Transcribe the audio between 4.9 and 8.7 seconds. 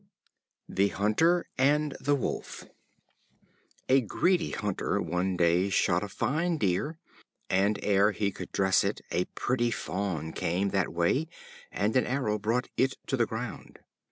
one day shot a fine Deer, and ere he could